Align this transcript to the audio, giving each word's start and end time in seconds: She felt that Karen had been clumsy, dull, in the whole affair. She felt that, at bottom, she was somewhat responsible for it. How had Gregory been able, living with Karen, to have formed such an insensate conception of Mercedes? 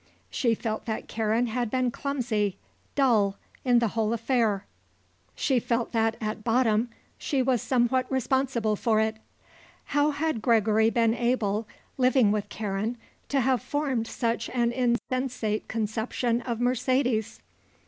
She 0.31 0.55
felt 0.55 0.85
that 0.85 1.07
Karen 1.07 1.45
had 1.45 1.69
been 1.69 1.91
clumsy, 1.91 2.57
dull, 2.95 3.35
in 3.63 3.77
the 3.77 3.89
whole 3.89 4.13
affair. 4.13 4.65
She 5.35 5.59
felt 5.59 5.91
that, 5.91 6.17
at 6.19 6.43
bottom, 6.43 6.89
she 7.19 7.43
was 7.43 7.61
somewhat 7.61 8.11
responsible 8.11 8.75
for 8.75 8.99
it. 8.99 9.17
How 9.93 10.09
had 10.09 10.41
Gregory 10.41 10.89
been 10.89 11.13
able, 11.13 11.67
living 11.99 12.31
with 12.31 12.49
Karen, 12.49 12.97
to 13.29 13.41
have 13.41 13.61
formed 13.61 14.07
such 14.07 14.49
an 14.49 14.71
insensate 14.71 15.67
conception 15.67 16.41
of 16.41 16.59
Mercedes? 16.59 17.39